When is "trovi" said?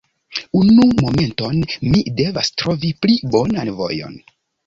2.61-2.91